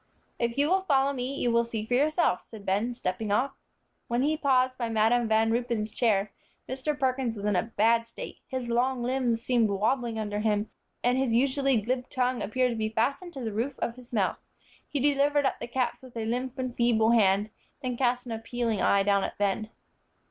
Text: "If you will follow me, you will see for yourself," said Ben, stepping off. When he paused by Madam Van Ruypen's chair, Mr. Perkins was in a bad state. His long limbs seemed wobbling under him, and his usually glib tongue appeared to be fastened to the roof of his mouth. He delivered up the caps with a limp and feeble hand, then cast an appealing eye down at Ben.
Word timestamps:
"If 0.39 0.57
you 0.57 0.67
will 0.67 0.81
follow 0.81 1.13
me, 1.13 1.35
you 1.35 1.51
will 1.51 1.63
see 1.63 1.85
for 1.85 1.93
yourself," 1.93 2.41
said 2.41 2.65
Ben, 2.65 2.95
stepping 2.95 3.31
off. 3.31 3.51
When 4.07 4.23
he 4.23 4.35
paused 4.35 4.75
by 4.79 4.89
Madam 4.89 5.27
Van 5.27 5.51
Ruypen's 5.51 5.91
chair, 5.91 6.31
Mr. 6.67 6.97
Perkins 6.99 7.35
was 7.35 7.45
in 7.45 7.55
a 7.55 7.61
bad 7.77 8.07
state. 8.07 8.39
His 8.47 8.67
long 8.67 9.03
limbs 9.03 9.43
seemed 9.43 9.69
wobbling 9.69 10.17
under 10.17 10.39
him, 10.39 10.71
and 11.03 11.19
his 11.19 11.35
usually 11.35 11.79
glib 11.79 12.09
tongue 12.09 12.41
appeared 12.41 12.71
to 12.71 12.75
be 12.75 12.89
fastened 12.89 13.33
to 13.33 13.41
the 13.41 13.53
roof 13.53 13.77
of 13.77 13.95
his 13.95 14.11
mouth. 14.11 14.39
He 14.89 14.99
delivered 14.99 15.45
up 15.45 15.59
the 15.59 15.67
caps 15.67 16.01
with 16.01 16.17
a 16.17 16.25
limp 16.25 16.57
and 16.57 16.75
feeble 16.75 17.11
hand, 17.11 17.51
then 17.83 17.95
cast 17.95 18.25
an 18.25 18.31
appealing 18.31 18.81
eye 18.81 19.03
down 19.03 19.23
at 19.23 19.37
Ben. 19.37 19.69